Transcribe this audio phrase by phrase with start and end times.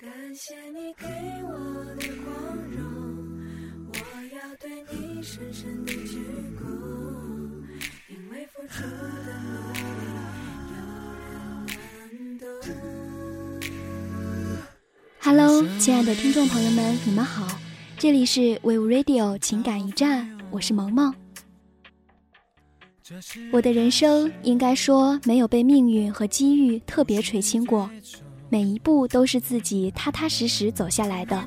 [0.00, 1.04] 感谢你给
[1.44, 1.50] 我
[1.96, 2.32] 的光
[2.70, 2.80] 荣，
[3.92, 3.94] 我
[4.34, 6.16] 要对你深深的鞠
[6.56, 6.64] 躬，
[8.08, 8.88] 因为付出的
[9.44, 9.78] 努力
[10.72, 12.48] 有人能懂。
[15.20, 17.46] Hello，亲爱的听众朋友们，你们好，
[17.98, 21.14] 这里是 Wave Radio 情感驿站，我是萌萌。
[23.52, 27.90] 我的人生应该说没有被命运和机遇特别垂青过。
[28.50, 31.40] 每一步都是自己踏踏实实走下来的。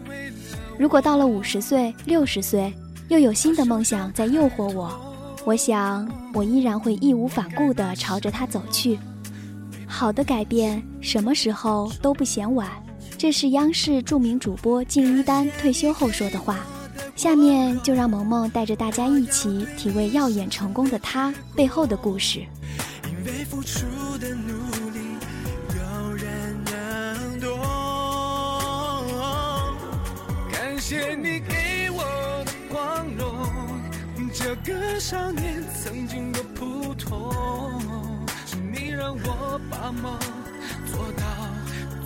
[0.80, 2.74] 如果到了五十岁、六十岁，
[3.10, 4.90] 又有新的梦想在诱惑我，
[5.44, 8.98] 我想我依然会义无反顾地朝着它走去。
[9.86, 12.70] 好的改变，什么时候都不嫌晚。
[13.18, 16.60] 这是央视著名主播靳一丹退休后说的话。
[17.18, 22.40] 下面就让萌萌带着大家一起体味耀眼成功的他背后的故事。
[23.10, 23.86] 因为付出
[24.18, 25.03] 的努力。
[30.94, 32.04] 谢你给我
[32.46, 33.28] 的光荣，
[34.32, 37.34] 这个少年曾经的普通，
[38.46, 40.16] 是你让我把梦
[40.86, 41.24] 做到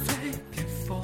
[0.05, 0.97] 最巅峰。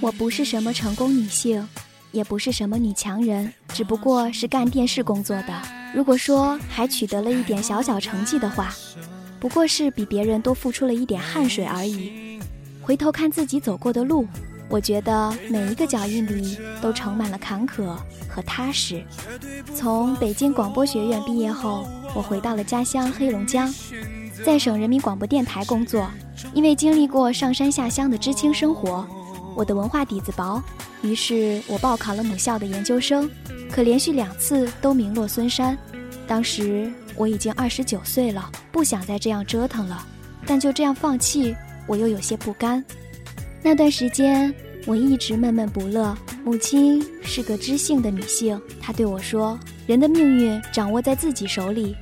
[0.00, 1.64] 我不是什么成功女性，
[2.10, 5.62] 也不是什么女强人，只不过是干电视工作的。
[5.94, 8.74] 如果说还取得了一点小小成绩的话，
[9.38, 12.40] 不过是比别人多付出了一点汗水而已。
[12.82, 14.26] 回头看自己走过的路。
[14.68, 17.94] 我觉得每一个脚印里都盛满了坎坷
[18.28, 19.04] 和踏实。
[19.74, 23.72] 从北京广播学院毕业后，我回到了家乡黑龙江，
[24.44, 26.10] 在省人民广播电台工作。
[26.52, 29.06] 因为经历过上山下乡的知青生活，
[29.54, 30.62] 我的文化底子薄，
[31.02, 33.30] 于是我报考了母校的研究生，
[33.70, 35.76] 可连续两次都名落孙山。
[36.26, 40.04] 当时我已经二十九岁了，不想再这样折腾了，
[40.44, 41.54] 但就这样放弃，
[41.86, 42.84] 我又有些不甘。
[43.66, 46.14] 那段时间，我一直闷闷不乐。
[46.44, 49.58] 母亲是个知性的女性，她对我说
[49.88, 51.96] ：“人的命运掌握在自己手里，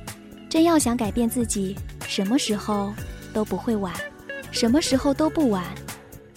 [0.49, 1.73] 真要想改变自己，
[2.05, 2.93] 什么时候
[3.31, 3.93] 都不会晚，
[4.51, 5.63] 什么时候都不晚。”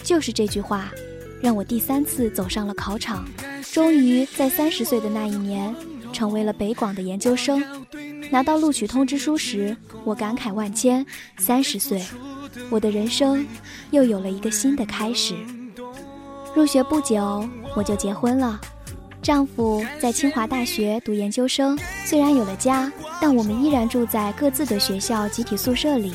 [0.01, 0.93] 就是这句话，
[1.41, 3.29] 让我第三次走上了考场，
[3.73, 5.75] 终于在三十岁的那一年，
[6.13, 7.61] 成为了北广的研究生。
[8.31, 11.05] 拿到录取通知书时，我感慨万千。
[11.39, 12.01] 三十岁。
[12.71, 13.47] 我的人生
[13.91, 15.35] 又有了一个新的开始。
[16.55, 18.61] 入学不久，我就结婚了。
[19.23, 22.91] 丈夫在清华大学读研究生，虽然有了家，
[23.21, 26.15] 但我们依然住在各自的学校集体宿舍里，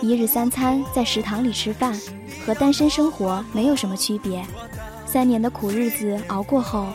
[0.00, 1.98] 一日三餐在食堂里吃饭，
[2.46, 4.44] 和单身生活没有什么区别。
[5.04, 6.86] 三年的苦日子熬过后，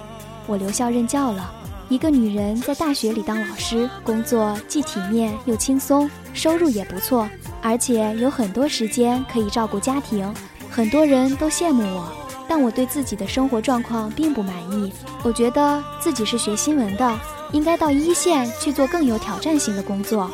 [0.48, 1.54] 我留校任教了。
[1.90, 7.28] 一个女人在大学里当老师，工作既体面又轻松，收入也不错。
[7.64, 10.32] 而且有很多时间可以照顾家庭，
[10.70, 12.08] 很多人都羡慕我，
[12.48, 14.94] 但我对自己的生活状况并不满意。
[15.24, 17.20] 我觉得自己是学新闻的，
[17.52, 20.32] 应该到一线去做更有挑战性的工作。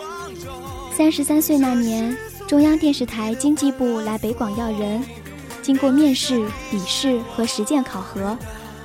[0.94, 2.16] 三十三岁那年，
[2.48, 5.02] 中央电视台经济部来北广要人，
[5.62, 8.38] 经过面试、笔试和实践考核，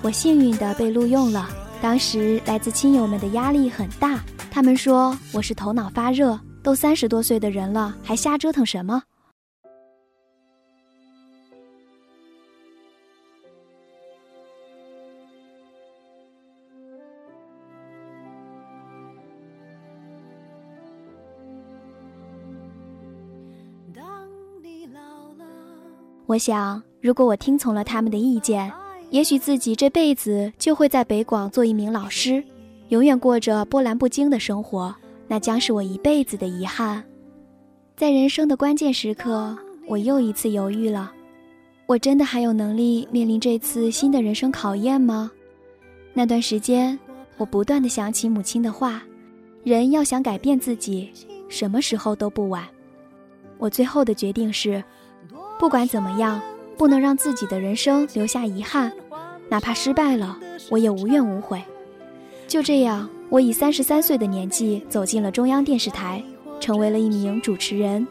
[0.03, 1.51] 我幸运地被录用了。
[1.83, 4.21] 当时来自亲友们的压力很大，
[4.51, 6.39] 他们说我是头脑发热。
[6.63, 9.03] 都三十多岁的人了，还瞎折腾什么？
[26.27, 28.71] 我想，如果我听从了他们的意见，
[29.11, 32.43] 也许自己这辈子就会在北广做一名老师，
[32.89, 34.95] 永远过着波澜不惊的生活。
[35.27, 37.05] 那将是我一辈子的遗憾，
[37.97, 39.57] 在人生的关键时刻，
[39.87, 41.13] 我又一次犹豫了。
[41.87, 45.31] 我真的还有能力面临这次新的人生考验吗？
[46.13, 46.99] 那段时间，
[47.37, 49.03] 我不断的想起母亲的话：
[49.63, 51.11] 人要想改变自己，
[51.49, 52.65] 什么时候都不晚。
[53.59, 54.83] 我最后的决定是，
[55.61, 56.41] 不管怎么样，
[56.81, 58.91] 不能让自己的人生留下遗憾，
[59.51, 60.39] 哪怕失败了，
[60.71, 61.63] 我也无怨无悔。
[62.49, 63.07] 就这样。
[63.29, 66.25] 我以三十三岁的年纪走进了中央电视台，
[66.59, 68.05] 成为了一名主持人。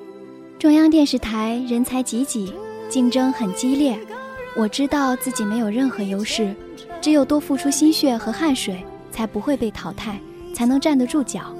[0.59, 2.53] 中央电视台人才济济，
[2.87, 3.99] 竞争很激烈。
[4.55, 6.53] 我知道自己没有任何优势，
[7.01, 10.19] 只有多付出心血和汗水，才不会被淘汰，
[10.53, 11.55] 才能站得住脚。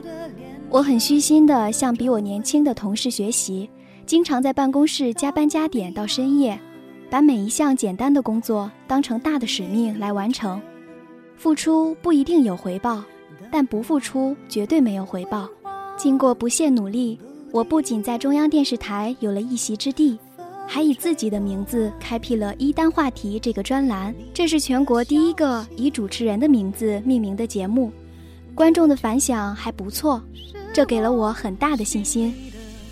[0.70, 3.68] 我很虚心地向比我年轻的同事学习，
[4.06, 6.58] 经常在办公室加班加点到深夜，
[7.10, 10.62] 把每一项简单的工作当成大的使命来完成。
[11.36, 13.04] 付出不一定有回报。
[13.52, 15.50] 但不付出绝对没有回报。
[15.98, 17.20] 经过不懈努力，
[17.52, 20.20] 我不仅在中央电视台有了一席之地，
[20.68, 27.92] 还以自己的名字开辟了一单话题这个专栏，这是全国第一个以主持人的名字命名的节目，
[28.54, 30.22] 观众的反响还不错，
[30.72, 32.32] 这给了我很大的信心。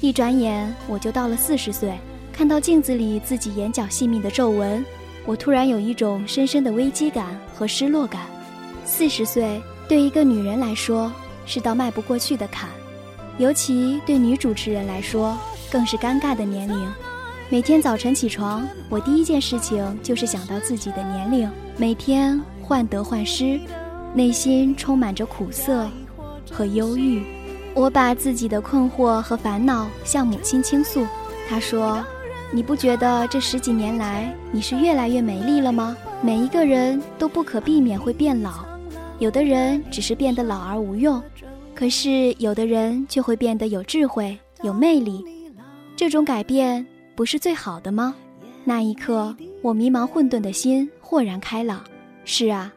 [0.02, 1.94] 一转眼我就到了四十岁，
[2.38, 4.86] 看到镜子里自己眼角细密的皱纹，
[5.26, 8.28] 我突然有一种深深的危机感和失落感。
[8.86, 11.12] 四十岁对一个女人来说
[11.48, 12.70] 是道迈不过去的坎，
[13.40, 15.36] 尤其对女主持人来说
[15.72, 16.94] 更是尴尬的年龄。
[17.50, 23.60] 每天早晨起床，我第一件事情就是想到自己的年龄，每天患得患失，
[24.14, 25.90] 内心充满着苦涩
[26.52, 27.26] 和忧郁。
[27.74, 31.04] 我把自己的困惑和烦恼向母亲倾诉，
[31.50, 32.06] 她说
[32.52, 35.96] ：“你不觉得这十几年来你是越来越美丽了吗？
[36.22, 38.66] 每一个人都不可避免会变老，
[39.20, 41.22] 有的人只是变得老而无用，
[41.76, 45.24] 可是有的人却会变得有智慧、有魅力。
[45.96, 46.86] 这种改变。”
[47.18, 48.14] 不是最好的吗？
[48.64, 51.84] 那一刻，我迷茫混沌的心豁然开朗。
[52.26, 52.72] 是啊，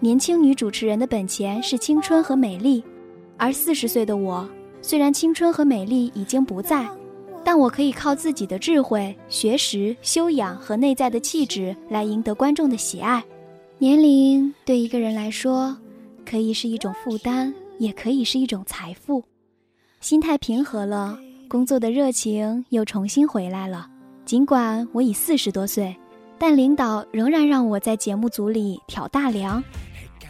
[0.00, 2.84] 年轻女主持人的本钱是青春和美丽，
[3.38, 4.46] 而四十岁的我，
[4.82, 6.86] 虽然青春和美丽已经不在，
[7.46, 13.22] 但我可以靠自己的智慧、学识、修养和内在的气质来赢得观众的喜爱。
[13.78, 15.76] 年龄对一个人来说，
[16.28, 19.22] 可以是一种负担，也可以是一种财富。
[20.00, 21.16] 心态平和了。
[21.48, 23.88] 工作的热情又重新回来了。
[24.24, 25.96] 尽管我已四十多岁，
[26.40, 29.62] 但领导仍然让我在节目组里挑大梁。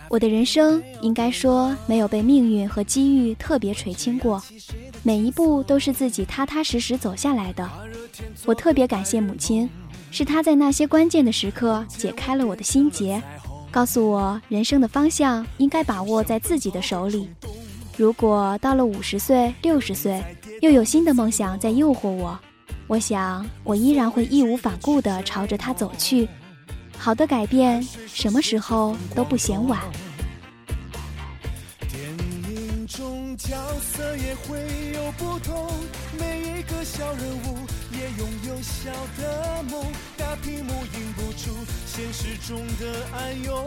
[0.08, 4.43] 我的人生应该说没有被命运和机遇特别垂青过，
[5.03, 7.69] 每一步都是自己踏踏实实走下来的。
[8.44, 9.69] 我特别感谢母亲，
[10.11, 13.20] 是她在那些关键的时刻解开了我的心结，
[13.70, 17.29] 告诉我人生的方向应该把握在自己的手里。
[17.97, 20.23] 如果到了五十岁、六十岁，
[20.61, 22.38] 又有新的梦想在诱惑我，
[22.87, 26.29] 我想我依然会义无反顾地朝着它走去。
[26.98, 29.81] 好的改变，什么时候都不嫌晚。
[31.81, 32.02] 电
[32.50, 34.58] 影中角色也会
[34.94, 35.70] 有不同，
[36.19, 37.58] 每一个小人物
[37.93, 39.84] 也拥有小的梦。
[40.16, 41.50] 大屏幕映不出
[41.87, 43.64] 现实中的暗涌，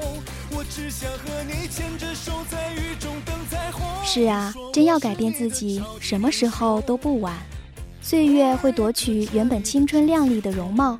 [0.51, 3.81] 我只想和你牵着手在雨中等彩虹。
[4.05, 7.33] 是啊，真要改变自己，什么时候都不晚。
[8.01, 10.97] 岁月会夺取原本青春靓丽的容貌，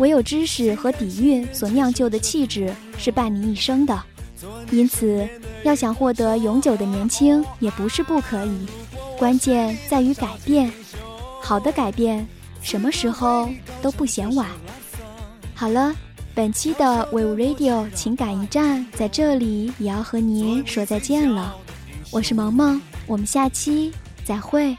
[0.00, 4.02] 唯有知识和底蕴所酿就的气质是伴你一生的。
[4.72, 5.28] 因此。
[5.62, 8.66] 要想获得永久的年轻，也不是不可以，
[9.18, 10.72] 关键在于改变。
[11.42, 12.26] 好的改变，
[12.62, 13.46] 什么时候
[13.82, 14.48] 都不嫌晚。
[15.54, 15.94] 好了，
[16.34, 21.54] 本期的 We Radio 情感驿站在这里也要和您说再见了。
[22.10, 23.92] 我是萌萌，我们下期
[24.24, 24.74] 再会。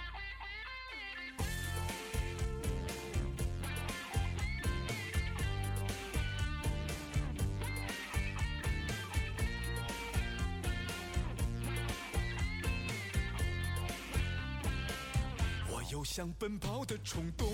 [16.02, 17.48] 有想奔跑的冲动，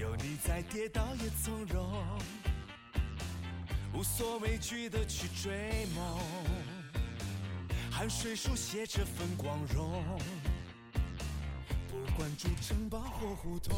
[0.00, 2.18] 有你在，跌倒也从容，
[3.92, 6.18] 无所畏惧的去追梦，
[7.90, 10.02] 汗水书写这份光荣，
[11.90, 13.76] 不管住城堡或胡同，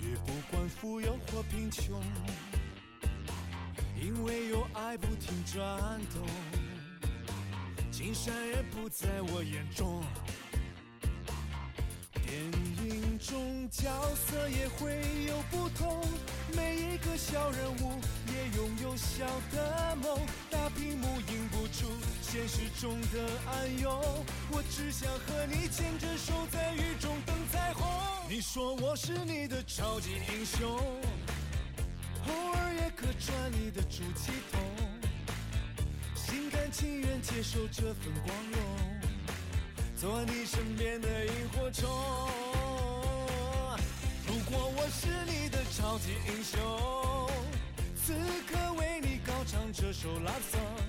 [0.00, 2.02] 也不管富有或贫穷，
[4.02, 5.79] 因为有爱不停转。
[8.12, 10.02] 金山也不在我眼中，
[12.12, 12.26] 电
[12.88, 16.02] 影中角色也会有不同，
[16.52, 20.18] 每一个小人物也拥有小的梦，
[20.50, 21.86] 大屏幕映不出
[22.20, 24.02] 现实中的暗涌，
[24.50, 27.86] 我只想和你牵着手在雨中等彩虹。
[28.28, 30.68] 你说我是你的超级英雄，
[32.26, 34.99] 偶尔也可赚你的出气筒。
[36.30, 38.60] 心甘情愿接受这份光荣，
[39.96, 41.90] 做你身边的萤火虫。
[44.28, 47.28] 如果我是你的超级英雄，
[47.96, 48.14] 此
[48.46, 50.84] 刻为你高唱这首 love song。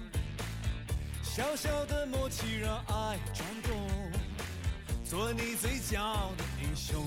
[1.23, 3.89] 小小的默契让爱转动，
[5.03, 7.03] 做你最骄傲的英雄。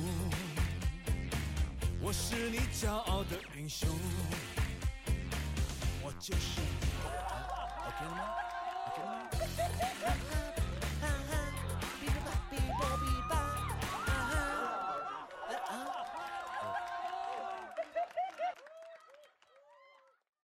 [2.01, 3.89] 我是你骄傲的英雄，
[6.03, 6.84] 我就是。
[7.95, 8.27] Aquel man.
[8.89, 9.35] Aquel man.